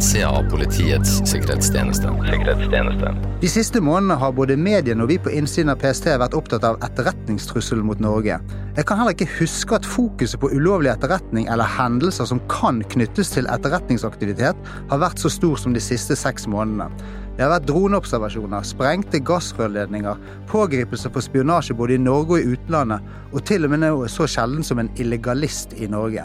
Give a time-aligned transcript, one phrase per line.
[0.00, 2.08] innsida av Politiets sikkerhetstjeneste.
[2.30, 3.10] sikkerhetstjeneste.
[3.40, 6.78] De siste månedene har både mediene og vi på innsiden av PST vært opptatt av
[6.86, 8.38] etterretningstrusselen mot Norge.
[8.78, 13.34] Jeg kan heller ikke huske at fokuset på ulovlig etterretning eller hendelser som kan knyttes
[13.34, 14.56] til etterretningsaktivitet,
[14.88, 16.88] har vært så stor som de siste seks månedene.
[17.36, 20.16] Det har vært droneobservasjoner, sprengte gassrørledninger,
[20.48, 23.04] pågripelser for spionasje både i Norge og i utlandet,
[23.34, 26.24] og til og med noe så sjelden som en illegalist i Norge.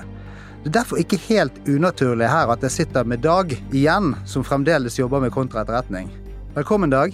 [0.66, 4.96] Det er derfor ikke helt unaturlig her at jeg sitter med Dag igjen, som fremdeles
[4.98, 6.08] jobber med kontraetterretning.
[6.56, 7.14] Velkommen, Dag.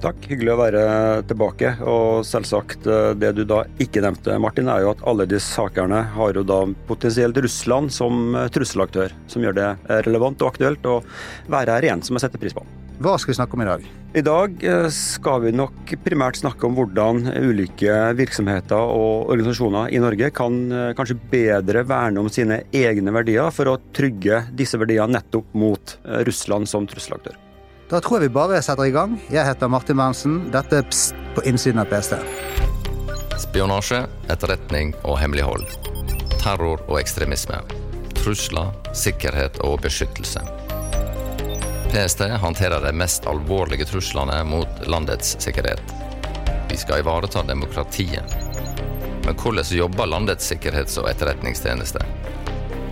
[0.00, 0.84] Takk, hyggelig å være
[1.28, 1.74] tilbake.
[1.84, 6.00] Og selvsagt, eh, det du da ikke nevnte, Martin, er jo at alle de sakene
[6.16, 9.70] har jo da potensielt Russland som eh, trusselaktør, som gjør det
[10.08, 11.02] relevant og aktuelt å
[11.44, 12.64] være her igjen, som jeg setter pris på.
[12.98, 13.84] Hva skal vi snakke om i dag?
[14.18, 20.00] I dag eh, skal vi nok primært snakke om hvordan ulike virksomheter og organisasjoner i
[20.02, 25.14] Norge kan eh, kanskje bedre verne om sine egne verdier for å trygge disse verdiene
[25.14, 27.38] nettopp mot eh, Russland som trusselaktør.
[27.88, 29.14] Da tror jeg vi bare setter i gang.
[29.30, 30.40] Jeg heter Martin Berntsen.
[30.52, 32.18] Dette er Pst på innsiden av PST.
[33.38, 35.68] Spionasje, etterretning og hemmelighold.
[36.40, 37.62] Terror og ekstremisme.
[38.18, 40.42] Trusler, sikkerhet og beskyttelse.
[41.90, 45.80] PST håndterer de mest alvorlige truslene mot landets sikkerhet.
[46.70, 48.24] Vi skal ivareta demokratiet.
[49.24, 51.98] Men hvordan jobber landets sikkerhets- og etterretningstjeneste?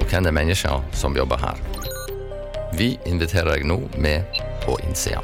[0.01, 1.61] Og hvem er menneskene som jobber her?
[2.73, 4.25] Vi inviterer deg nå med
[4.65, 5.21] på innsida.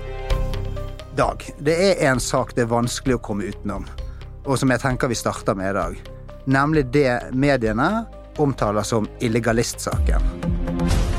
[1.17, 3.89] Dag, det er en sak det er vanskelig å komme utenom,
[4.45, 5.97] og som jeg tenker vi starter med i dag.
[6.45, 8.05] Nemlig det mediene
[8.37, 11.12] omtaler som illegalistsaken.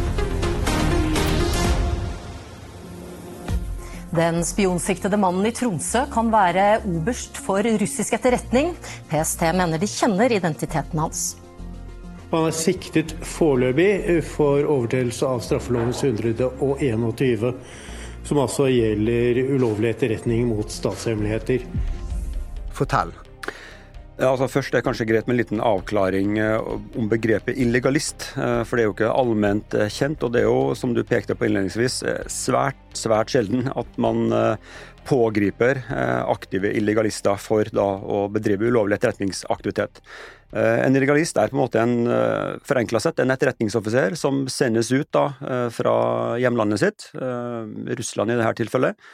[4.13, 8.75] Den spionsiktede mannen i Tromsø kan være oberst for russisk etterretning.
[9.09, 11.23] PST mener de kjenner identiteten hans.
[12.29, 17.55] Han er siktet foreløpig for overtredelse av straffelovens 121,
[18.29, 21.65] som altså gjelder ulovlig etterretning mot statshemmeligheter.
[22.73, 23.17] Fortell.
[24.21, 26.67] Altså Først er det kanskje greit med en liten avklaring eh,
[26.99, 28.27] om begrepet illegalist.
[28.37, 30.21] Eh, for det er jo ikke allment eh, kjent.
[30.21, 34.29] Og det er jo, som du pekte på innledningsvis, svært, svært sjelden at man
[35.03, 35.81] pågriper
[36.31, 39.99] aktive illegalister for da å bedrive ulovlig etterretningsaktivitet.
[40.53, 45.25] En illegalist er på en måte en forenkla sett en etterretningsoffiser som sendes ut da
[45.75, 45.95] fra
[46.39, 49.09] hjemlandet sitt, Russland i dette tilfellet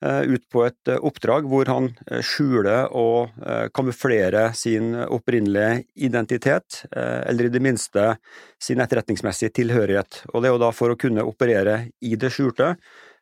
[0.00, 3.34] ut på et eh, oppdrag hvor han eh, skjuler og
[3.76, 8.04] kamuflerer sin opprinnelige identitet, eller i det minste
[8.60, 10.22] sin etterretningsmessige tilhørighet.
[10.32, 12.74] Og Det er jo da for å kunne operere i det skjulte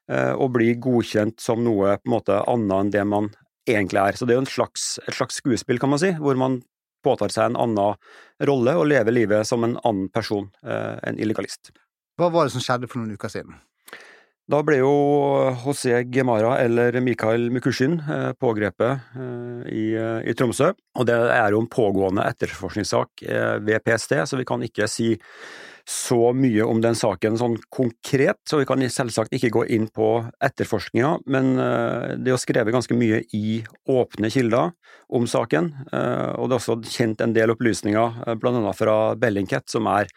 [0.08, 3.28] og bli godkjent som noe på en måte annet enn det man
[3.68, 4.16] egentlig er.
[4.16, 6.62] Så det er jo slags, et slags skuespill, kan man si, hvor man
[7.04, 7.98] påtar seg en annen
[8.48, 11.74] rolle og lever livet som en annen person, en illegalist.
[12.18, 13.60] Hva var det som skjedde for noen uker siden?
[14.48, 14.92] Da ble jo
[15.60, 20.70] José Gemara, eller Mikael Mukushin, eh, pågrepet eh, i, eh, i, Tromsø.
[20.96, 23.26] Og det er jo en pågående etterforskningssak
[23.60, 25.12] ved PST, så vi kan ikke si
[25.88, 30.08] så mye om den saken sånn konkret, så vi kan selvsagt ikke gå inn på
[30.44, 34.74] etterforskninga, men det er jo skrevet ganske mye i åpne kilder
[35.08, 39.88] om saken, og det er også kjent en del opplysninger, blant annet fra Bellingcat, som
[39.88, 40.12] er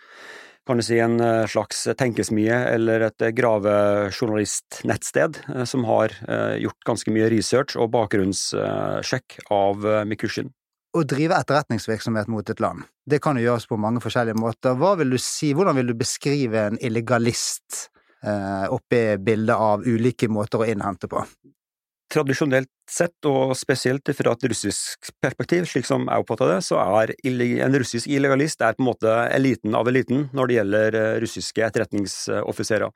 [0.68, 6.14] kan du si, en eh, slags tenkesmie eller et eh, gravejournalistnettsted eh, som har
[6.62, 9.76] gjort ganske mye research og bakgrunnssjekk av
[10.08, 10.50] Mikushin.
[10.92, 14.76] Å drive etterretningsvirksomhet mot et land, det kan jo gjøres på mange forskjellige måter.
[14.78, 17.88] Hva vil du si, hvordan vil du beskrive en illegalist
[18.22, 21.24] oppi bildet av ulike måter å innhente på?
[22.12, 27.14] Tradisjonelt sett, og spesielt fra et russisk perspektiv, slik som jeg oppfatter det, så er
[27.16, 31.64] en russisk illegalist er på en måte eliten av eliten når det gjelder eh, russiske
[31.70, 32.92] etterretningsoffiserer.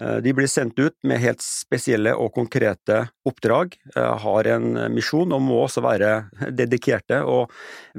[0.00, 5.36] Eh, de blir sendt ut med helt spesielle og konkrete oppdrag, eh, har en misjon
[5.36, 6.14] og må også være
[6.48, 7.52] dedikerte og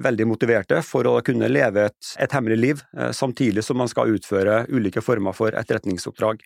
[0.07, 4.63] veldig motiverte for å kunne leve et, et hemmelig liv, samtidig som man skal utføre
[4.73, 6.41] ulike former for etterretningsoppdrag.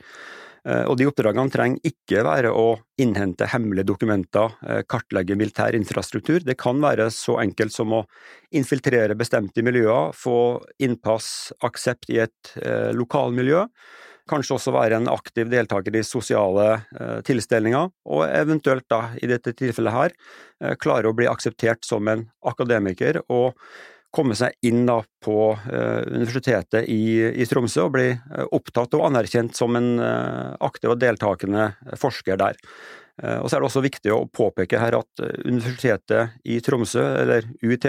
[0.61, 6.43] Eh, og de oppdragene trenger ikke være å innhente hemmelige dokumenter, eh, kartlegge militær infrastruktur.
[6.45, 8.05] Det kan være så enkelt som å
[8.53, 13.65] infiltrere bestemte miljøer, få innpass, aksept i et eh, lokalmiljø.
[14.29, 16.85] Kanskje også være en aktiv deltaker i sosiale
[17.25, 20.13] tilstelninger, og eventuelt da, i dette tilfellet her,
[20.79, 23.57] klare å bli akseptert som en akademiker og
[24.13, 29.55] komme seg inn da på uh, Universitetet i, Tromsø og bli uh, opptatt og anerkjent
[29.57, 32.59] som en uh, aktiv og deltakende forsker der.
[33.21, 37.85] Og så er det også viktig å påpeke her at Universitetet i Tromsø, eller UiT,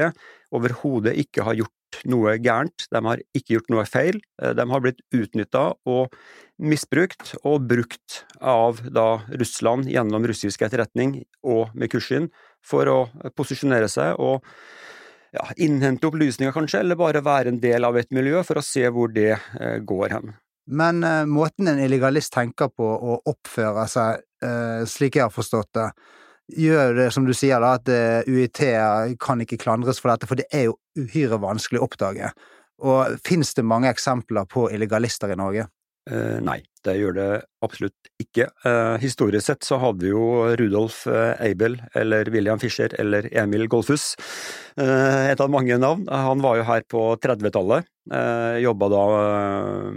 [0.53, 4.19] overhodet ikke har gjort noe gærent, de har ikke gjort noe feil.
[4.43, 6.13] De har blitt utnytta og
[6.61, 12.29] misbrukt og brukt av da Russland gjennom russisk etterretning og med Kushin
[12.67, 12.99] for å
[13.39, 14.45] posisjonere seg og
[15.33, 18.85] ja, innhente opplysninger, kanskje, eller bare være en del av et miljø for å se
[18.93, 20.35] hvor det eh, går hen.
[20.71, 25.73] Men uh, måten en illegalist tenker på og oppfører seg, uh, slik jeg har forstått
[25.75, 25.89] det,
[26.63, 28.63] gjør det som du sier, da, at uh, UiT
[29.23, 32.31] kan ikke klandres for dette, for det er jo uhyre vanskelig å oppdage.
[32.83, 35.67] Og finnes det mange eksempler på illegalister i Norge?
[36.11, 37.27] Eh, nei, det gjør det
[37.63, 38.49] absolutt ikke.
[38.67, 43.69] Eh, historisk sett så hadde vi jo Rudolf eh, Eibel, eller William Fischer, eller Emil
[43.71, 44.17] Golfus,
[44.75, 46.09] eh, et av mange navn.
[46.11, 47.87] Han var jo her på 30-tallet.
[48.11, 49.91] Eh, Jobba da eh,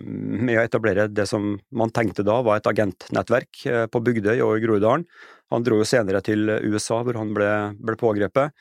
[0.45, 4.59] med å etablere det som man tenkte da var et agentnettverk eh, på Bygdøy og
[4.59, 5.07] i Groruddalen.
[5.53, 7.49] Han dro jo senere til USA, hvor han ble,
[7.81, 8.53] ble pågrepet.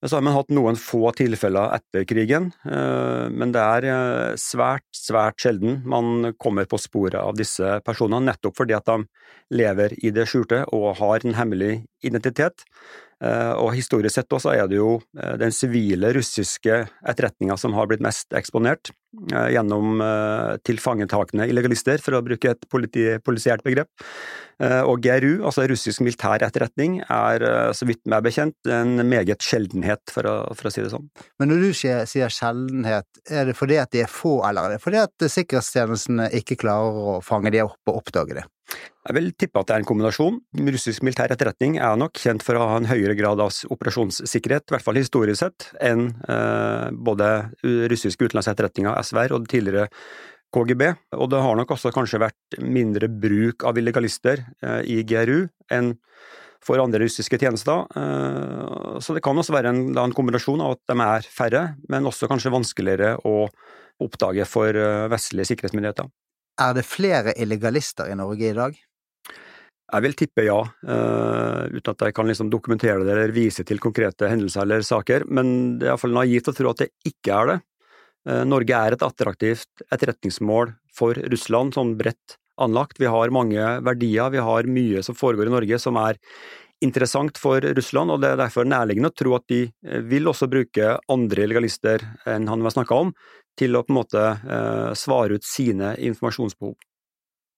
[0.00, 4.86] Så har man hatt noen få tilfeller etter krigen, eh, men det er eh, svært,
[4.96, 9.04] svært sjelden man kommer på sporet av disse personene, nettopp fordi at de
[9.60, 12.64] lever i det skjulte og har en hemmelig identitet.
[13.20, 18.04] Eh, og historisk sett også er det jo den sivile russiske etterretninga som har blitt
[18.04, 18.92] mest eksponert,
[19.50, 19.98] gjennom
[20.62, 23.90] tilfangetakende illegalister, for å bruke et politi polisiært begrep.
[24.60, 29.40] Eh, og GRU, altså russisk militær etterretning, er eh, så vidt meg bekjent en meget
[29.44, 31.06] sjeldenhet, for å, for å si det sånn.
[31.40, 34.84] Men når du sier, sjeldenhet, er det fordi at de er få, eller er det
[34.84, 38.44] fordi at sikkerhetstjenestene ikke klarer å fange de opp og oppdage det?
[39.00, 40.34] Jeg vil tippe at det er en kombinasjon.
[40.74, 44.74] Russisk militær etterretning er nok kjent for å ha en høyere grad av operasjonssikkerhet, i
[44.74, 47.30] hvert fall historisk sett, enn eh, både
[47.88, 49.88] russiske utenlandsetterretninger, SVR, og det tidligere
[50.52, 50.84] KGB,
[51.16, 55.94] og det har nok også kanskje vært mindre bruk av illegalister eh, i GRU enn
[56.60, 57.86] for andre russiske tjenester.
[57.96, 62.08] Eh, så det kan også være en, en, kombinasjon av at de er færre, men
[62.10, 63.46] også kanskje vanskeligere å
[64.02, 66.10] oppdage for eh, vestlige sikkerhetsmyndigheter.
[66.60, 68.76] Er det flere illegalister i Norge i dag?
[69.90, 74.28] Jeg vil tippe ja, uten at jeg kan liksom dokumentere det eller vise til konkrete
[74.30, 77.56] hendelser eller saker, men det er iallfall naivt å tro at det ikke er det.
[78.28, 83.00] Uh, Norge er et attraktivt etterretningsmål for Russland, sånn bredt anlagt.
[83.00, 86.20] Vi har mange verdier, vi har mye som foregår i Norge som er
[86.84, 90.48] interessant for Russland, og det er derfor nærliggende å tro at de eh, vil også
[90.48, 93.12] bruke andre legalister enn han har snakka om,
[93.60, 96.76] til å på en måte uh, svare ut sine informasjonsbehov.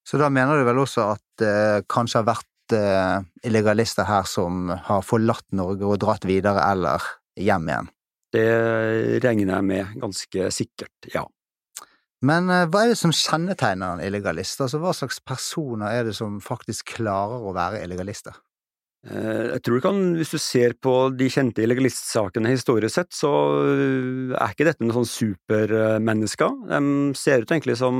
[0.06, 3.18] Så da mener du vel også at det eh, kanskje har vært eh,
[3.48, 7.04] illegalister her som har forlatt Norge og dratt videre eller
[7.38, 7.92] hjem igjen?
[8.32, 8.48] Det
[9.22, 11.26] regner jeg med ganske sikkert, ja.
[12.22, 14.62] Men eh, hva er det som kjennetegner en illegalist?
[14.62, 18.38] Altså, hva slags personer er det som faktisk klarer å være illegalister?
[19.10, 23.30] Eh, jeg tror du kan, hvis du ser på de kjente illegalistsakene historisk sett, så
[23.72, 26.58] eh, er ikke dette noen sånn supermennesker.
[26.70, 26.82] De
[27.18, 27.96] ser ut egentlig som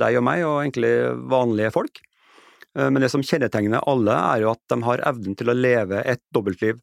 [0.00, 0.94] deg og meg, og egentlig
[1.30, 2.02] vanlige folk.
[2.78, 6.20] Men det som kjennetegner alle, er jo at de har evnen til å leve et
[6.30, 6.76] dobbeltliv.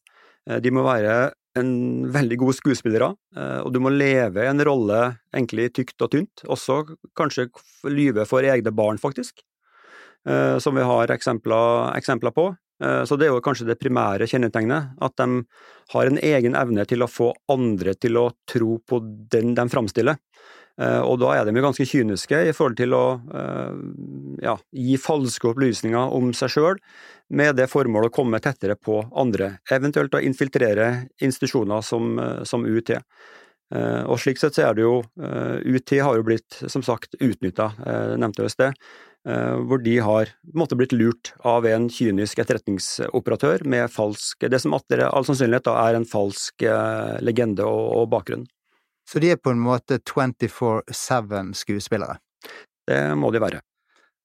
[0.60, 1.30] De må være
[1.60, 1.72] en
[2.14, 5.02] veldig god skuespillere, eh, og du må leve en rolle
[5.36, 6.46] egentlig tykt og tynt.
[6.46, 6.84] Også
[7.18, 7.50] kanskje
[7.90, 9.42] lyve for egne barn, faktisk,
[10.28, 12.50] eh, som vi har eksempler, eksempler på.
[12.84, 15.42] Eh, så det er jo kanskje det primære kjennetegnet, at de
[15.94, 19.02] har en egen evne til å få andre til å tro på
[19.32, 20.20] den de framstiller.
[20.78, 23.80] Eh, og da er de jo ganske kyniske i forhold til å eh,
[24.46, 26.84] ja, gi falske opplysninger om seg sjøl,
[27.34, 32.14] med det formål å komme tettere på andre, eventuelt å infiltrere institusjoner som,
[32.48, 32.94] som UiT.
[33.76, 35.02] Og slik sett så er det jo
[35.68, 37.66] UiT har jo blitt, som sagt, utnytta,
[38.16, 38.86] nevnte jeg i sted,
[39.68, 45.04] hvor de har måtte blitt lurt av en kynisk etterretningsoperatør med falsk Det som etter
[45.10, 46.64] all sannsynlighet da er en falsk
[47.20, 48.48] legende og, og bakgrunn.
[49.08, 52.20] Så de er på en måte 24-7 skuespillere?
[52.88, 53.62] Det må de være.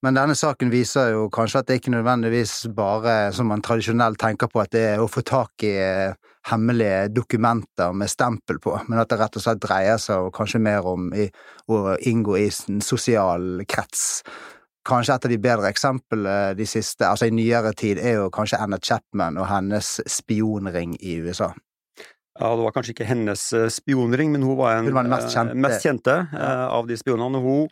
[0.02, 4.50] Men denne saken viser jo kanskje at det ikke nødvendigvis bare, som man tradisjonelt tenker
[4.50, 6.16] på, at det er å få tak i eh,
[6.50, 10.88] hemmelige dokumenter med stempel på, men at det rett og slett dreier seg kanskje mer
[10.90, 11.28] om i,
[11.70, 14.24] å inngå i en sosial krets.
[14.82, 18.58] Kanskje et av de bedre eksemplene de siste, altså i nyere tid, er jo kanskje
[18.58, 21.52] Anna Chapman og hennes spionring i USA.
[22.40, 25.14] Ja, Det var kanskje ikke hennes eh, spionring, men hun var en hun var den
[25.14, 26.54] mest kjente, mest kjente ja.
[26.74, 27.38] av de spionene.
[27.38, 27.68] Hun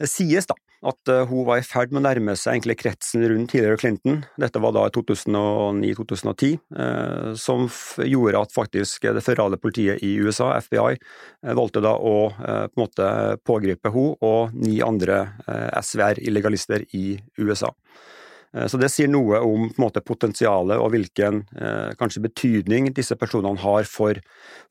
[0.00, 3.50] eh, sies da at hun var i ferd med å nærme seg egentlig kretsen rundt
[3.52, 4.22] tidligere Clinton.
[4.40, 7.66] Dette var da i 2009-2010, eh, som
[8.08, 10.96] gjorde at faktisk det føderale politiet i USA, FBI,
[11.58, 13.10] valgte da å på en måte
[13.44, 15.20] pågripe hun og ni andre
[15.82, 17.04] SVR-illegalister i
[17.36, 17.74] USA.
[18.56, 23.60] Eh, så Det sier noe om måte, potensialet og hvilken eh, kanskje betydning disse personene
[23.62, 24.18] har for,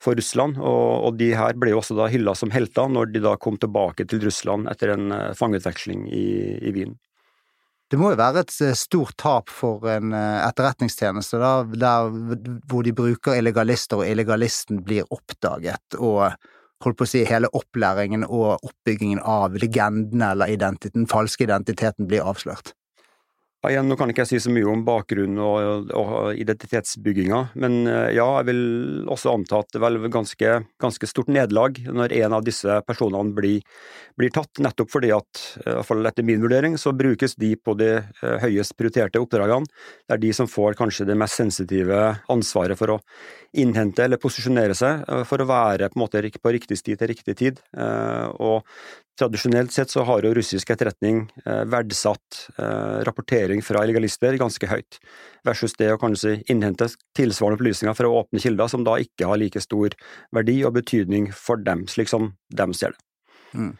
[0.02, 0.58] for Russland.
[0.58, 3.58] Og, og, De her ble jo også da hylla som helter når de da kom
[3.60, 6.26] tilbake til Russland etter en eh, fangeutveksling i,
[6.60, 6.98] i Wien.
[7.90, 12.12] Det må jo være et stort tap for en etterretningstjeneste, da, der,
[12.70, 16.36] hvor de bruker illegalister, og illegalisten blir oppdaget, og
[16.84, 20.54] holdt på å si hele opplæringen og oppbyggingen av legendene eller
[20.86, 22.76] den falske identiteten blir avslørt.
[23.60, 27.74] Ja, igjen, nå kan ikke jeg si så mye om bakgrunnen og, og identitetsbygginga, men
[27.84, 28.62] eh, ja, jeg vil
[29.12, 33.36] også anta at det er vel ganske, ganske stort nederlag når en av disse personene
[33.36, 33.60] blir,
[34.16, 37.52] blir, tatt, nettopp fordi at, eh, i hvert fall etter min vurdering, så brukes de
[37.60, 39.68] på de eh, høyest prioriterte oppdragene.
[40.08, 42.00] Det er de som får kanskje det mest sensitive
[42.32, 42.98] ansvaret for å
[43.60, 47.60] innhente eller posisjonere seg for å være på, måte, på riktig sti til riktig tid.
[47.76, 48.62] Og
[49.20, 54.96] Tradisjonelt sett så har jo russisk etterretning eh, verdsatt eh, rapportering fra illegalister ganske høyt,
[55.44, 59.60] versus det å kanskje innhente tilsvarende opplysninger fra åpne kilder som da ikke har like
[59.60, 59.92] stor
[60.32, 63.04] verdi og betydning for dem, slik som dem ser det.
[63.52, 63.74] Mm.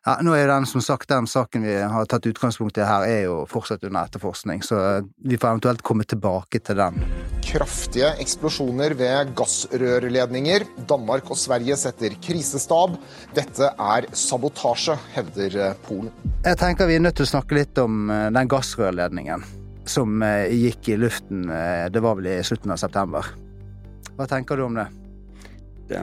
[0.00, 3.18] Ja, nå er den, som sagt, den saken vi har tatt utgangspunkt i her, er
[3.26, 4.78] jo fortsatt under etterforskning, så
[5.20, 6.96] vi får eventuelt komme tilbake til den.
[7.44, 10.64] Kraftige eksplosjoner ved gassrørledninger.
[10.88, 12.94] Danmark og Sverige setter krisestab.
[13.36, 16.08] Dette er sabotasje, hevder eh, Polen.
[16.46, 19.44] Jeg tenker vi er nødt til å snakke litt om eh, den gassrørledningen
[19.84, 21.44] som eh, gikk i luften,
[21.92, 23.28] det var vel i slutten av september.
[24.16, 24.88] Hva tenker du om det?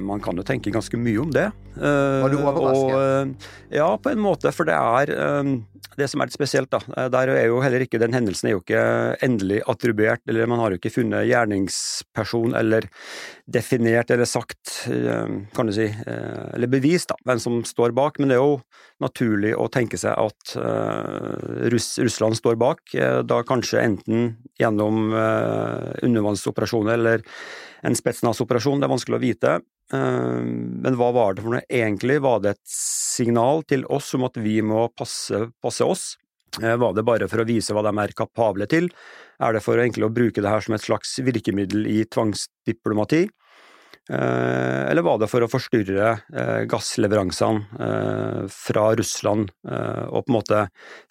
[0.03, 1.47] Man kan jo tenke ganske mye om det.
[1.77, 2.93] Var du overrasket?
[2.93, 5.51] Og, eh, ja, på en måte, for det er eh,
[5.97, 6.69] det som er litt spesielt.
[6.73, 6.79] da.
[6.95, 10.59] Eh, der er jo heller ikke, Den hendelsen er jo ikke endelig attribuert, eller man
[10.59, 12.87] har jo ikke funnet gjerningsperson eller
[13.47, 14.89] definert eller sagt,
[15.55, 18.19] kan du si, eller bevist da, hvem som står bak.
[18.19, 18.59] Men det er jo
[18.99, 20.57] naturlig å tenke seg at
[21.71, 22.81] Russ, Russland står bak,
[23.23, 27.23] da kanskje enten gjennom undervannsoperasjoner eller
[27.87, 29.57] en Spetsnaz-operasjon, det er vanskelig å vite.
[29.93, 30.41] Eh,
[30.83, 32.19] men hva var det for noe egentlig?
[32.23, 36.09] Var det et signal til oss om at vi må passe, passe oss?
[36.61, 38.89] Eh, var det bare for å vise hva de er kapable til?
[39.39, 43.27] Er det for å bruke det her som et slags virkemiddel i tvangsdiplomati?
[44.07, 46.13] Eh, eller var det for å forstyrre
[46.71, 50.61] gassleveransene fra Russland og på en måte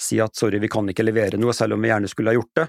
[0.00, 2.56] si at sorry, vi kan ikke levere noe, selv om vi gjerne skulle ha gjort
[2.56, 2.66] det?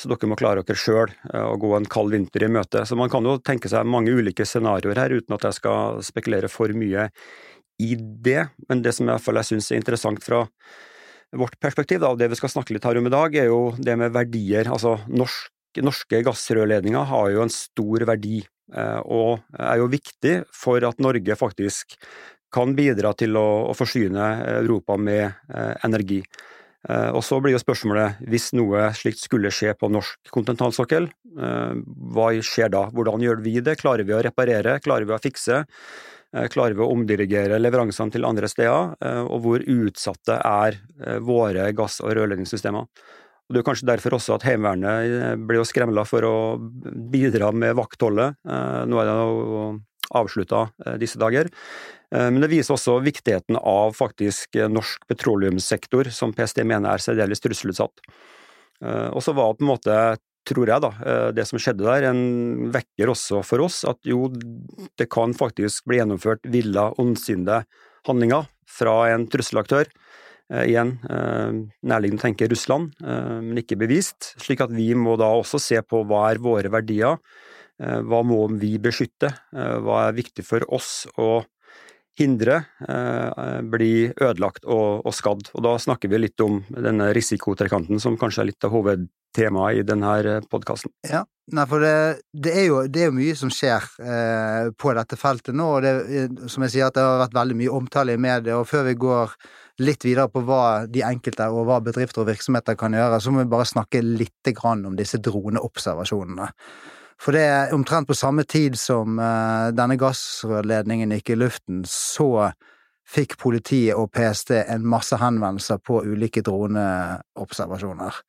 [0.00, 2.86] Så dere må klare dere sjøl og å gå en kald vinter i møte.
[2.88, 6.48] Så man kan jo tenke seg mange ulike scenarioer her, uten at jeg skal spekulere
[6.48, 7.10] for mye
[7.80, 8.46] i det.
[8.70, 10.46] Men det som jeg hvert jeg syns er interessant fra
[11.36, 13.60] vårt perspektiv, da, og det vi skal snakke litt her om i dag, er jo
[13.78, 14.70] det med verdier.
[14.72, 15.52] Altså norsk,
[15.84, 18.40] norske gassrørledninger har jo en stor verdi,
[18.74, 21.98] eh, og er jo viktig for at Norge faktisk
[22.50, 26.18] kan bidra til å, å forsyne Europa med eh, energi.
[26.88, 31.74] Eh, og så blir jo spørsmålet, hvis noe slikt skulle skje på norsk kontinentalsokkel, eh,
[32.14, 32.86] hva skjer da?
[32.94, 33.76] Hvordan gjør vi det?
[33.82, 34.78] Klarer vi å reparere?
[34.80, 35.66] Klarer vi å fikse?
[36.32, 38.94] Eh, klarer vi å omdirigere leveransene til andre steder?
[39.28, 40.78] Og hvor utsatte er
[41.20, 42.86] våre gass- og rørledningssystemer?
[43.50, 46.36] Og Det er kanskje derfor også at Heimevernet ble jo skremla for å
[47.10, 48.36] bidra med vaktholdet.
[48.46, 49.80] Nå er det jo
[50.16, 50.66] avslutta
[50.98, 51.50] disse dager.
[52.14, 57.02] Eh, men det viser også viktigheten av faktisk eh, norsk petroleumssektor, som PST mener er
[57.02, 58.02] særdeles trusselutsatt.
[58.82, 60.00] Eh, og så var det på en måte,
[60.50, 60.88] tror jeg, da,
[61.36, 64.24] det som skjedde der, en vekker også for oss at jo,
[64.98, 67.60] det kan faktisk bli gjennomført villa, ondsinnede
[68.08, 69.90] handlinger fra en trusselaktør.
[70.64, 70.94] Igjen,
[71.86, 74.32] nærliggende å tenke Russland, men ikke bevist.
[74.40, 77.20] Slik at vi må da også se på hva er våre verdier,
[77.80, 81.40] hva må vi beskytte, hva er viktig for oss å
[82.20, 82.58] hindre
[83.64, 85.48] bli blir ødelagt og, og, skadd.
[85.54, 89.86] Og Da snakker vi litt om denne risikotrekanten, som kanskje er litt av hovedtemaet i
[89.86, 90.92] denne eh, podkasten.
[91.08, 94.92] Ja, Nei, for det, det, er jo, det, er jo, mye som skjer eh, på
[94.94, 98.14] dette feltet nå, og det, som jeg sier, at det har vært veldig mye omtale
[98.14, 98.60] i media.
[98.60, 99.34] og Før vi går
[99.82, 103.42] litt videre på hva de enkelte og hva bedrifter og virksomheter kan gjøre, så må
[103.42, 106.50] vi bare snakke litt om disse droneobservasjonene.
[107.20, 112.48] For det er omtrent på samme tid som uh, denne gassrørledningen gikk i luften, så
[113.10, 118.22] fikk politiet og PST en masse henvendelser på ulike droneobservasjoner.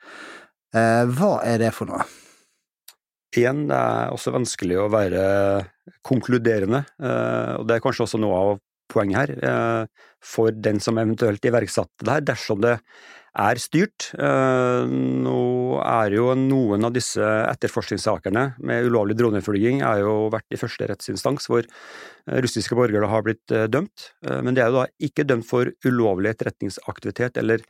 [0.76, 2.04] Uh, hva er det for noe?
[3.32, 5.24] Igjen, det er også vanskelig å være
[6.04, 8.54] konkluderende, uh, og det er kanskje også noe av
[8.92, 9.86] poenget her,
[10.20, 12.74] for den som eventuelt iverksatte det her, dersom det
[13.40, 14.10] er styrt.
[14.20, 20.60] Eh, nå er jo noen av disse etterforskningssakene med ulovlig droneflyging er jo vært i
[20.60, 24.12] første rettsinstans, hvor eh, russiske borgere har blitt eh, dømt.
[24.28, 27.64] Men de er jo da ikke dømt for ulovlig etterretningsaktivitet eller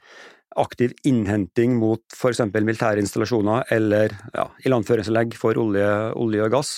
[0.60, 2.44] aktiv innhenting mot f.eks.
[2.52, 5.88] militære installasjoner eller ja, ilandføringsanlegg for olje,
[6.20, 6.74] olje, og gass,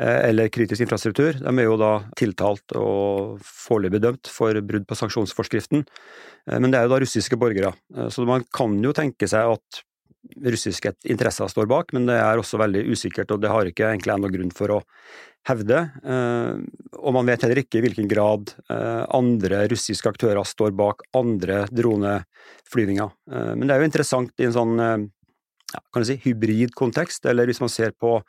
[0.00, 1.36] eh, eller kritisk infrastruktur.
[1.40, 5.84] De er jo da tiltalt og foreløpig dømt for brudd på sanksjonsforskriften.
[6.48, 9.56] Eh, men det er jo da russiske borgere, eh, så man kan jo tenke seg
[9.58, 9.82] at
[10.40, 14.14] russiske interesser står bak, men det er også veldig usikkert, og det har ikke egentlig
[14.14, 14.80] ennå grunn for å
[15.48, 15.78] hevde.
[16.06, 16.52] Eh,
[17.00, 21.64] og man vet heller ikke i hvilken grad eh, andre russiske aktører står bak andre
[21.74, 23.16] droneflyvninger.
[23.32, 27.50] Eh, men det er jo interessant i en sånn ja, kan si, hybrid kontekst, eller
[27.50, 28.20] hvis man ser på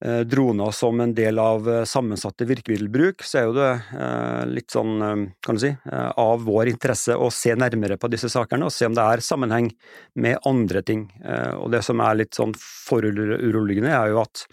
[0.00, 4.94] droner som en del av eh, sammensatte virkemiddelbruk, så er jo det eh, litt sånn,
[5.42, 8.94] kan du si, av vår interesse å se nærmere på disse sakene og se om
[8.94, 9.72] det er sammenheng
[10.14, 11.08] med andre ting.
[11.58, 14.44] Og det som er litt sånn foruroligende, er jo at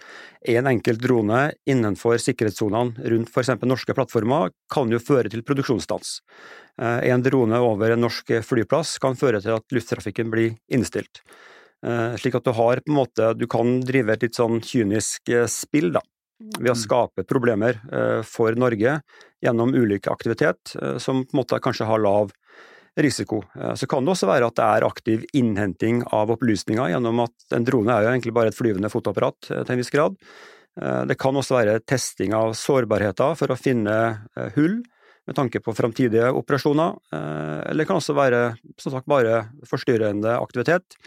[0.56, 3.54] en enkelt drone innenfor sikkerhetssonene rundt f.eks.
[3.66, 6.20] norske plattformer kan jo føre til produksjonsstans.
[6.82, 11.24] En drone over en norsk flyplass kan føre til at lufttrafikken blir innstilt.
[11.86, 15.30] Eh, slik at du har på en måte Du kan drive et litt sånn kynisk
[15.30, 16.02] eh, spill, da.
[16.58, 16.82] Ved å mm.
[16.82, 18.98] skape problemer eh, for Norge
[19.44, 22.32] gjennom ulik aktivitet som på en måte kanskje har lav
[22.98, 23.42] risiko.
[23.78, 27.68] Så kan det også være at det er aktiv innhenting av opplysninger gjennom at en
[27.68, 30.16] drone er jo egentlig bare et flyvende fotoapparat til en viss grad.
[31.06, 33.98] Det kan også være testing av sårbarheter for å finne
[34.56, 34.80] hull
[35.28, 38.42] med tanke på framtidige operasjoner, eller det kan også være
[38.82, 40.98] som sagt bare forstyrrende aktivitet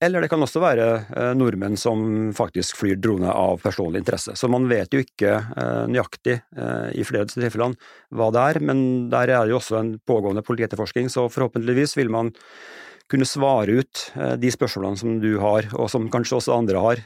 [0.00, 4.36] eller det kan også være eh, nordmenn som faktisk flyr drone av personlig interesse.
[4.38, 7.74] Så man vet jo ikke eh, nøyaktig eh, i flere tilfeller
[8.14, 12.12] hva det er, men der er det jo også en pågående politietterforskning, så forhåpentligvis vil
[12.14, 12.30] man
[13.08, 14.00] kunne svare ut
[14.36, 17.00] de spørsmålene som du har, og som kanskje også andre har,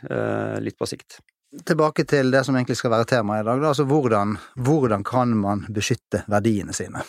[0.58, 1.20] litt på sikt.
[1.62, 5.62] Tilbake til det som egentlig skal være temaet i dag, altså hvordan, hvordan kan man
[5.70, 7.04] beskytte verdiene sine?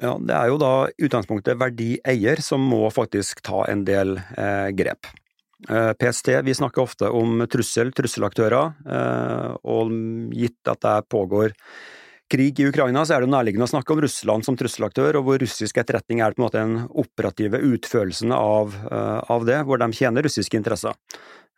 [0.00, 5.10] Ja, Det er jo da utgangspunktet verdieier som må faktisk ta en del eh, grep.
[5.68, 9.92] Eh, PST vi snakker ofte om trussel, trusselaktører, eh, og
[10.32, 11.52] gitt at det pågår
[12.30, 15.42] krig i Ukraina, så er det nærliggende å snakke om Russland som trusselaktør, og hvor
[15.42, 19.90] russisk etterretning er på en måte den operative utførelsen av, eh, av det, hvor de
[19.92, 20.94] tjener russiske interesser.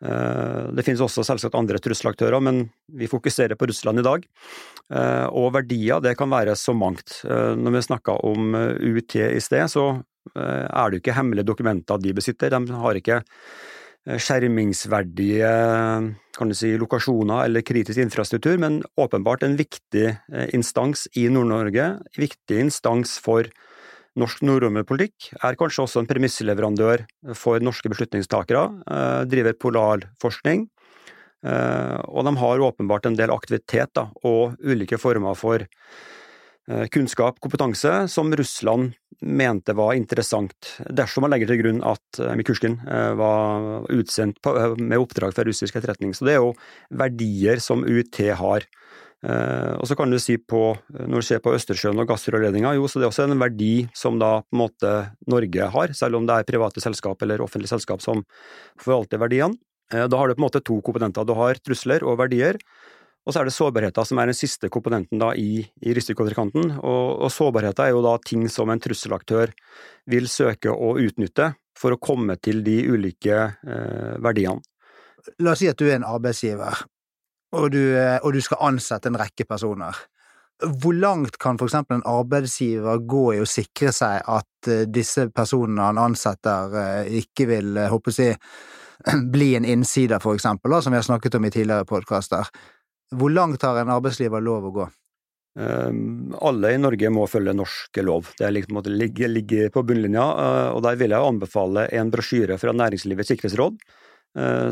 [0.03, 4.25] Eh, det finnes også selvsagt andre trusselaktører, men vi fokuserer på Russland i dag.
[4.93, 7.21] Eh, og verdier, det kan være så mangt.
[7.23, 9.91] Når vi snakka om UT i sted, så
[10.33, 12.53] er det jo ikke hemmelige dokumenter de besitter.
[12.53, 13.21] De har ikke
[14.03, 15.49] skjermingsverdige
[16.37, 21.91] kan du si, lokasjoner eller kritisk infrastruktur, men åpenbart en viktig eh, instans i Nord-Norge,
[22.17, 23.49] viktig instans for
[24.19, 27.05] norsk nordområdepolitikk, er kanskje også en premissleverandør
[27.39, 30.67] for norske beslutningstakere, eh, driver polarforskning,
[31.45, 35.65] eh, og de har åpenbart en del aktivitet da, og ulike former for
[36.71, 43.09] Eh, kunnskap, kompetanse, som Russland mente var interessant, dersom man legger til grunn at eh,
[43.19, 44.39] var utsendt
[44.79, 46.15] med oppdrag fra russisk etterretning.
[46.15, 46.53] Så det er jo
[46.89, 48.63] verdier som UiT har.
[49.23, 52.99] Og så kan du si på, når du ser på Østersjøen og gassrørledninga, jo, så
[52.99, 54.91] det er også en verdi som da på en måte
[55.31, 58.25] Norge har, selv om det er private selskap eller offentlige selskap som
[58.83, 59.55] forvalter verdiene.
[59.93, 61.23] Da har du på en måte to komponenter.
[61.23, 62.59] Du har trusler og verdier.
[63.23, 66.75] Og så er det sårbarheter som er den siste komponenten da i, i risikotrikanten.
[66.81, 69.53] Og, og sårbarheter er jo da ting som en trusselaktør
[70.11, 74.59] vil søke å utnytte for å komme til de ulike eh, verdiene.
[75.39, 76.83] La oss si at du er en arbeidsgiver,
[77.53, 79.97] og du, eh, og du skal ansette en rekke personer.
[80.63, 85.27] Hvor langt kan for eksempel en arbeidsgiver gå i å sikre seg at eh, disse
[85.33, 88.39] personene han ansetter, eh, ikke vil, håper jeg,
[89.33, 92.49] bli en innsider, for eksempel, som vi har snakket om i tidligere podkaster?
[93.13, 94.91] Hvor langt har en arbeidsgiver lov å gå?
[95.53, 98.31] Um, alle i Norge må følge norsk lov.
[98.39, 100.23] Det liksom, ligger, ligger, på bunnlinja.
[100.73, 103.77] Og Der vil jeg anbefale en brosjyre fra Næringslivets sikkerhetsråd,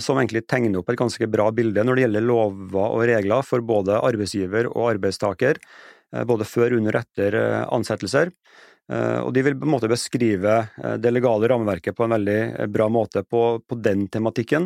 [0.02, 3.62] som egentlig tegner opp et ganske bra bilde når det gjelder lover og regler for
[3.62, 5.60] både arbeidsgiver og arbeidstaker,
[6.15, 8.34] uh, både før, under og etter ansettelser.
[8.91, 10.56] Og De vil på en måte beskrive
[11.00, 14.65] det legale rammeverket på en veldig bra måte på, på den tematikken.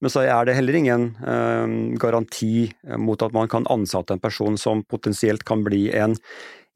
[0.00, 4.56] Men så er det heller ingen eh, garanti mot at man kan ansette en person
[4.58, 6.16] som potensielt kan bli en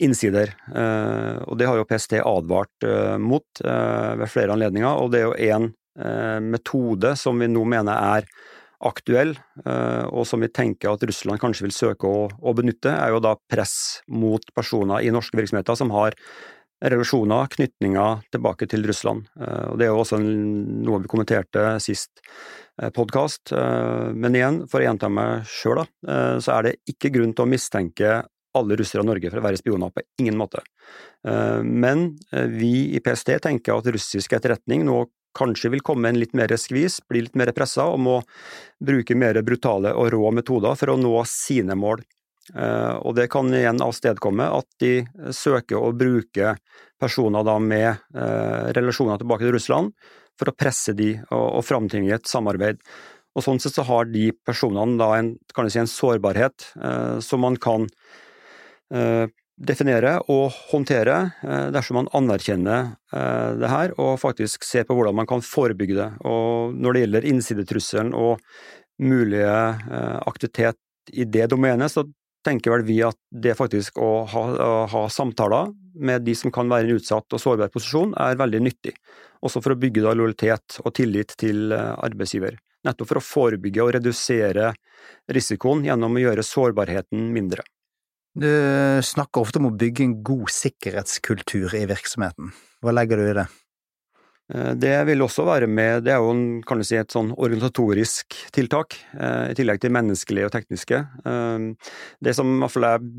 [0.02, 0.52] innsider.
[0.74, 5.22] Eh, og det har jo PST advart eh, mot eh, ved flere anledninger, og det
[5.22, 8.26] er jo én eh, metode som vi nå mener er
[8.84, 13.14] aktuell, eh, og som vi tenker at Russland kanskje vil søke å, å, benytte, er
[13.14, 16.18] jo da press mot personer i norske virksomheter som har
[16.84, 19.30] relasjoner, knytninger tilbake til Russland.
[19.38, 22.20] Og Det er jo også noe vi kommenterte sist
[22.82, 23.52] Eh, podkast.
[23.52, 27.46] Eh, men igjen, for å gjenta meg sjøl, eh, så er det ikke grunn til
[27.46, 28.14] å mistenke
[28.54, 30.60] alle russere i Norge for å være spioner, på ingen måte.
[31.24, 35.00] Men vi i PST tenker at russisk etterretning nå
[35.36, 38.18] kanskje vil komme en litt mer skvis, bli litt mer pressa og må
[38.84, 42.04] bruke mer brutale og rå metoder for å nå sine mål.
[42.52, 44.98] Eh, og det kan igjen avstedkomme at de
[45.32, 46.54] søker å bruke
[47.00, 49.94] personer da med eh, relasjoner tilbake til Russland
[50.38, 52.82] for å presse de og, framtvinge et samarbeid.
[53.34, 57.42] Og Sånn sett så har de personene da en, kan si, en sårbarhet eh, som
[57.46, 57.88] man kan
[59.54, 65.16] definere og håndtere eh, dersom man anerkjenner eh, det her og faktisk ser på hvordan
[65.20, 66.10] man kan forebygge det.
[66.26, 68.42] Og Når det gjelder innsidetrusselen og
[69.02, 69.54] mulige
[70.22, 70.78] aktivitet
[71.10, 72.04] i det domenet, så
[72.44, 76.68] tenker vel vi at det faktisk å ha, å ha, samtaler med de som kan
[76.70, 78.94] være i en utsatt og sårbar posisjon, er veldig nyttig.
[79.44, 82.58] Også for å bygge da lojalitet og tillit til eh, arbeidsgiver.
[82.84, 84.72] Nettopp for å forebygge og redusere
[85.32, 87.64] risikoen gjennom å gjøre sårbarheten mindre.
[88.34, 88.50] Du
[89.06, 92.50] snakker ofte om å bygge en god sikkerhetskultur i virksomheten.
[92.82, 93.44] Hva legger du i det?
[94.52, 97.32] Eh, det vil også være med, det er jo en, kan du si, et sånn
[97.32, 101.04] organisatorisk tiltak, eh, i tillegg til menneskelige og tekniske.
[101.24, 101.92] Eh,
[102.26, 103.12] det som i hvert fall jeg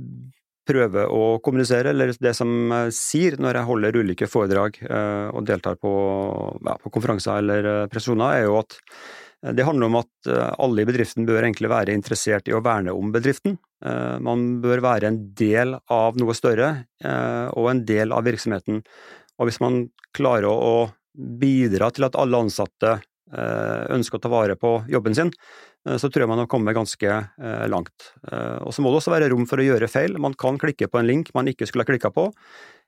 [0.66, 5.78] prøver å kommunisere, eller det som jeg sier når jeg holder ulike foredrag og deltar
[5.78, 5.92] på,
[6.66, 8.80] ja, på konferanser eller prestasjoner, er jo at
[9.54, 13.12] det handler om at alle i bedriften bør egentlig være interessert i å verne om
[13.14, 13.60] bedriften.
[14.26, 16.70] Man bør være en del av noe større,
[17.54, 18.80] og en del av virksomheten.
[19.38, 19.84] Og hvis man
[20.16, 25.32] klarer å bidra til at alle ansatte eh, ønsker å ta vare på jobben sin,
[25.88, 28.12] eh, så tror jeg man har kommet ganske eh, langt.
[28.66, 30.20] Og så må det også være rom for å gjøre feil.
[30.22, 32.30] Man kan klikke på en link man ikke skulle ha klikka på,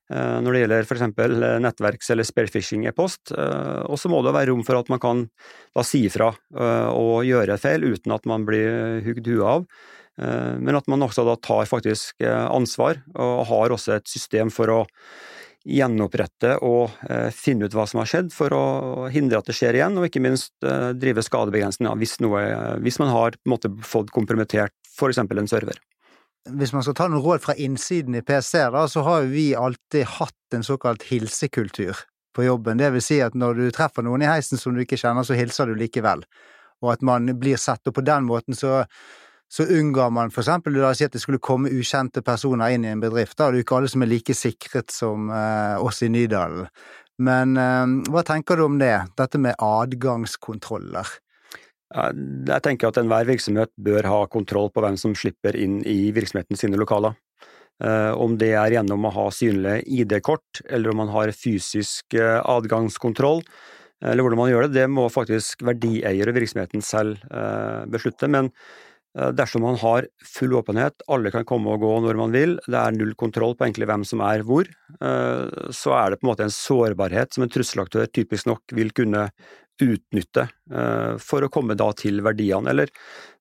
[0.07, 1.01] når det gjelder f.eks.
[1.63, 3.33] nettverks- eller spearfishing-e-post.
[3.35, 5.23] Og så må det være rom for at man kan
[5.75, 6.29] da si ifra
[6.95, 9.65] og gjøre feil uten at man blir hugd huet av.
[10.63, 14.79] Men at man også da tar faktisk ansvar, og har også et system for å
[15.67, 18.65] gjenopprette og eh, finne ut hva som har skjedd, for å
[19.13, 22.17] hindre at det skjer igjen, og ikke minst eh, drive skadebegrensning hvis,
[22.83, 25.19] hvis man har måte, fått kompromittert f.eks.
[25.19, 25.81] en server.
[26.55, 30.07] Hvis man skal ta noen råd fra innsiden i PC, da, så har vi alltid
[30.17, 32.05] hatt en såkalt hilsekultur
[32.35, 32.79] på jobben.
[32.79, 35.37] Det vil si at når du treffer noen i heisen som du ikke kjenner, så
[35.37, 36.23] hilser du likevel.
[36.85, 38.83] Og at man blir sett, og på den måten så
[39.49, 42.83] så unngår man for eksempel la oss si at det skulle komme ukjente personer inn
[42.85, 43.37] i en bedrift.
[43.37, 46.67] Da er det jo ikke alle som er like sikret som eh, oss i Nydalen.
[47.23, 51.13] Men eh, hva tenker du om det, dette med adgangskontroller?
[51.87, 56.59] Jeg tenker at enhver virksomhet bør ha kontroll på hvem som slipper inn i virksomheten
[56.59, 57.15] sine lokaler.
[57.83, 62.39] Eh, om det er gjennom å ha synlig ID-kort, eller om man har fysisk eh,
[62.41, 63.43] adgangskontroll,
[64.01, 68.29] eller hvordan man gjør det, det må faktisk verdieier og virksomheten selv eh, beslutte.
[68.29, 68.51] Men
[69.33, 72.93] dersom man har full åpenhet, alle kan komme og gå når man vil, det er
[72.93, 74.67] null kontroll på egentlig hvem som er hvor,
[75.73, 79.23] så er det på en måte en sårbarhet som en trusselaktør typisk nok vil kunne
[79.81, 82.91] utnytte eh, for å komme da til verdiene, eller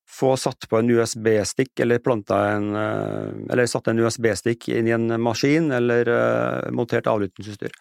[0.06, 5.10] få satt på en USB-stikk eller planta en eller satt en USB-stikk inn i en
[5.20, 6.06] maskin, eller
[6.70, 7.74] montert avlyttingsutstyr.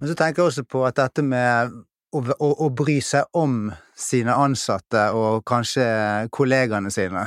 [0.00, 1.74] Men så tenker jeg også på at dette med
[2.16, 5.84] å, å, å, bry seg om sine ansatte og kanskje
[6.32, 7.26] kollegaene sine.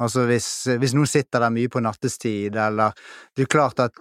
[0.00, 0.48] Altså hvis,
[0.80, 2.96] hvis, noen sitter der mye på nattestid, eller
[3.36, 4.00] Det er klart at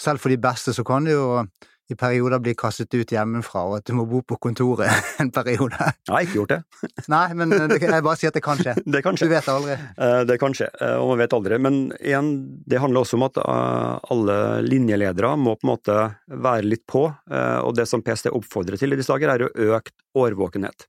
[0.00, 1.44] selv for de beste så kan det jo
[1.90, 4.90] i perioder blir kastet ut hjemmefra, og at du må bo på kontoret
[5.22, 5.78] en periode.
[6.06, 6.60] Jeg har ikke gjort det.
[7.14, 8.76] Nei, men jeg bare sier at det kan skje.
[8.94, 9.28] Det kan skje.
[9.30, 9.76] Du vet aldri.
[9.76, 11.58] Eh, det kan skje, eh, og man vet aldri.
[11.62, 12.30] Men igjen,
[12.68, 15.98] det handler også om at eh, alle linjeledere må på en måte
[16.30, 19.94] være litt på, og det som PST oppfordrer til i disse dager, er jo økt
[20.18, 20.86] årvåkenhet.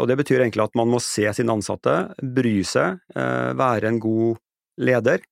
[0.00, 4.40] Og Det betyr egentlig at man må se sine ansatte, bry seg, være en god
[4.80, 5.24] leder.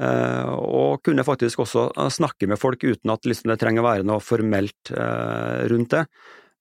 [0.00, 3.88] Eh, og kunne faktisk også eh, snakke med folk uten at liksom det trenger å
[3.90, 6.06] være noe formelt eh, rundt det.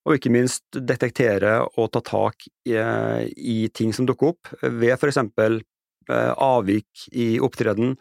[0.08, 5.12] Og ikke minst detektere og ta tak i, i ting som dukker opp, ved for
[5.12, 5.60] eksempel
[6.10, 7.91] avvik i opptreden.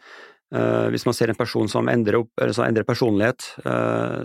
[0.49, 3.45] Hvis man ser en person som endrer, opp, som endrer personlighet,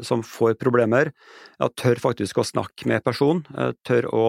[0.07, 1.11] som får problemer,
[1.59, 3.43] ja, tør faktisk å snakke med personen,
[3.85, 4.25] tør å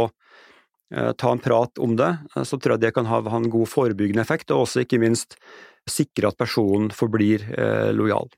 [0.90, 4.52] ta en prat om det, så tror jeg det kan ha, en god forebyggende effekt,
[4.52, 5.38] og også ikke minst
[5.90, 8.30] sikre at personen forblir eh, lojal.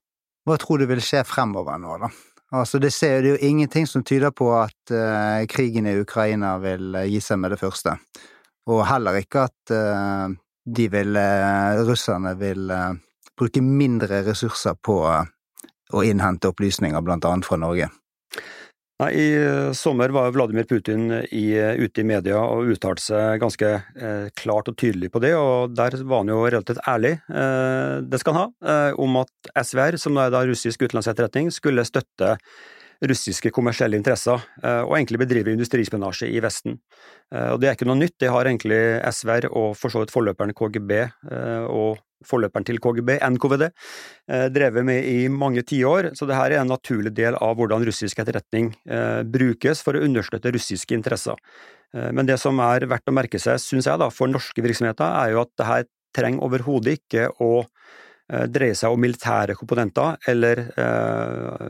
[0.47, 2.11] Hva tror du vil skje fremover nå, da?
[2.55, 6.53] Altså, det, ser, det er jo ingenting som tyder på at eh, krigen i Ukraina
[6.63, 7.97] vil uh, gi seg med det første.
[8.71, 10.35] Og heller ikke at eh,
[10.67, 11.19] de vil,
[11.87, 12.71] russerne vil
[13.39, 17.87] bruke mindre ressurser på å innhente opplysninger, blant annet fra Norge.
[18.97, 23.69] Nei, I eh, sommer var Vladimir Putin i, ute i media og uttalte seg ganske
[23.77, 28.19] eh, klart og tydelig på det, og der var han jo relativt ærlig, eh, det
[28.23, 32.39] skal han ha, eh, om at SVR, som er da russisk utenlandsetterretning, skulle støtte
[33.05, 36.79] russiske kommersielle interesser, eh, og egentlig bedrive industrispionasje i Vesten.
[37.33, 38.81] Eh, og Det er ikke noe nytt, det har egentlig
[39.13, 43.67] SVR og for så vidt forløperen KGB eh, og forløperen til KGB, NKVD,
[44.49, 48.71] drevet med i mange tiår, så dette er en naturlig del av hvordan russisk etterretning
[49.29, 51.37] brukes for å understøtte russiske interesser.
[51.93, 55.35] Men det som er verdt å merke seg, syns jeg, da, for norske virksomheter, er
[55.35, 55.85] jo at det her
[56.17, 57.67] trenger overhodet ikke å
[58.27, 61.67] dreier seg om militære komponenter eller eh,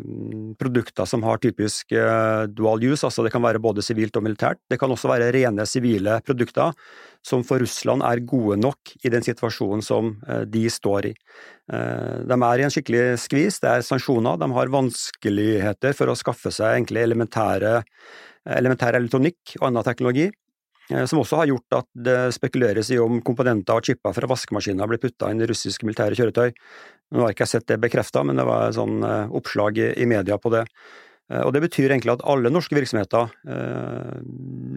[0.57, 4.61] produkter som har typisk eh, dual use, altså det kan være både sivilt og militært.
[4.69, 6.73] Det kan også være rene sivile produkter
[7.25, 11.13] som for Russland er gode nok i den situasjonen som eh, de står i.
[11.73, 16.17] Eh, de er i en skikkelig skvis, det er sanksjoner, de har vanskeligheter for å
[16.17, 17.77] skaffe seg egentlig elementære
[18.47, 20.29] elementær elektronikk og annen teknologi.
[20.89, 24.87] Eh, som også har gjort at det spekuleres i om komponenter og chipper fra vaskemaskiner
[24.89, 26.53] blir putta inn i russiske militære kjøretøy.
[27.15, 30.07] Nå har ikke jeg sett det bekrefta, men det var et sånn eh, oppslag i
[30.07, 30.63] media på det.
[31.31, 33.33] Eh, og Det betyr egentlig at alle norske virksomheter,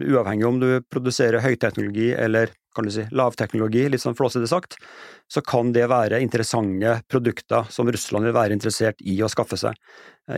[0.01, 4.77] uavhengig om du produserer høyteknologi eller kan du si, lavteknologi, litt sånn flåsete sagt,
[5.27, 9.75] så kan det være interessante produkter som Russland vil være interessert i å skaffe seg,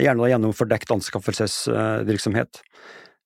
[0.02, 2.64] gjerne gjennom fordekt anskaffelsesvirksomhet.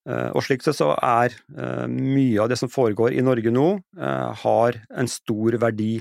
[0.07, 3.67] Eh, og slik sett så er eh, mye av det som foregår i Norge nå,
[3.99, 5.97] eh, har en stor verdi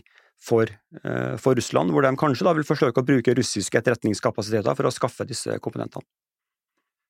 [0.47, 0.69] for,
[1.41, 5.25] for, Russland, hvor de kanskje da vil forsøke å bruke russiske etterretningskapasiteter for å skaffe
[5.27, 6.05] disse komponentene.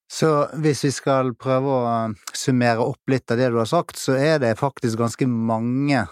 [0.08, 0.30] Så
[0.62, 1.88] hvis vi skal prøve å
[2.30, 6.04] summere opp litt av det du har sagt, så er det faktisk ganske mange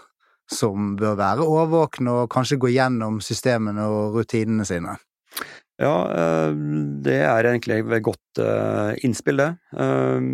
[0.51, 4.99] som bør være årvåkne og kanskje gå gjennom systemene og rutinene sine?
[5.83, 6.53] Ja, eh,
[7.03, 9.49] det er egentlig et godt eh, innspill, det.
[9.75, 10.29] Eh,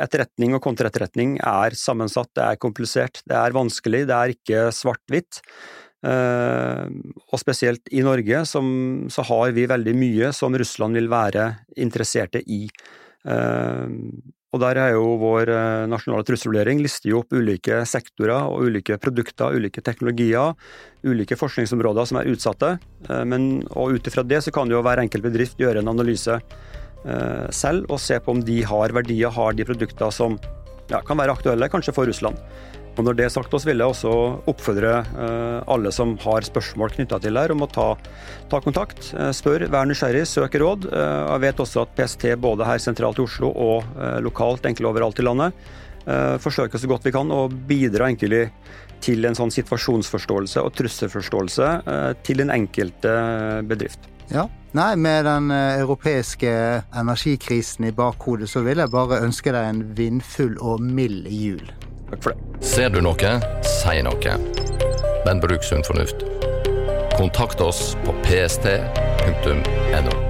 [0.00, 5.42] etterretning og kontraetterretning er sammensatt, det er komplisert, det er vanskelig, det er ikke svart-hvitt.
[5.98, 8.66] Og spesielt i Norge som,
[9.10, 12.68] så har vi veldig mye som Russland vil være interesserte i.
[14.48, 18.96] Og der er jo vår eh, nasjonale trusselvurdering lister jo opp ulike sektorer og ulike
[19.00, 20.54] produkter, ulike teknologier,
[21.04, 22.70] ulike forskningsområder som er utsatte.
[23.10, 26.38] Eh, men, og ut ifra det så kan jo hver enkelt bedrift gjøre en analyse
[26.38, 30.40] eh, selv og se på om de har verdier, har de produkter som
[30.88, 32.40] ja, kan være aktuelle, kanskje for Russland.
[32.98, 34.12] Og Når det er sagt, så vil jeg også
[34.50, 37.92] oppfordre eh, alle som har spørsmål knytta til det, om å ta,
[38.50, 39.12] ta kontakt.
[39.14, 40.88] Eh, spør, vær nysgjerrig, søk råd.
[40.90, 43.86] Eh, jeg vet også at PST både her sentralt i Oslo og
[44.24, 45.68] lokalt, egentlig overalt i landet,
[46.40, 48.46] forsøker så godt vi kan å bidra egentlig
[49.04, 51.66] til en sånn situasjonsforståelse og trusselforståelse
[52.24, 53.12] til den enkelte
[53.68, 54.08] bedrift.
[54.32, 56.54] Ja, Nei, med den europeiske
[56.96, 61.64] energikrisen i bakhodet, så vil jeg bare ønske deg en vindfull og mild jul.
[62.10, 62.64] Takk for det.
[62.64, 64.38] Ser du noe, si noe.
[65.26, 66.24] Men bruk sunn fornuft.
[67.18, 70.27] Kontakt oss på pst.no.